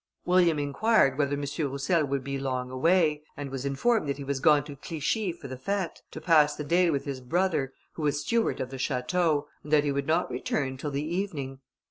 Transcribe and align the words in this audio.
William 0.25 0.57
inquired 0.57 1.19
whether 1.19 1.33
M. 1.39 1.45
Roussel 1.59 2.05
would 2.05 2.23
be 2.23 2.39
long 2.39 2.71
away, 2.71 3.21
and 3.37 3.51
was 3.51 3.67
informed 3.67 4.09
that 4.09 4.17
he 4.17 4.23
was 4.23 4.39
gone 4.39 4.63
to 4.63 4.75
Clichi 4.75 5.31
for 5.31 5.47
the 5.47 5.57
fête, 5.57 5.99
to 6.09 6.19
pass 6.19 6.55
the 6.55 6.63
day 6.63 6.89
with 6.89 7.05
his 7.05 7.21
brother, 7.21 7.71
who 7.93 8.01
was 8.01 8.21
steward 8.21 8.59
of 8.59 8.71
the 8.71 8.77
château, 8.77 9.45
and 9.63 9.71
that 9.71 9.83
he 9.83 9.91
would 9.91 10.07
not 10.07 10.31
return 10.31 10.75
till 10.75 10.89
the 10.89 11.05
evening. 11.05 11.59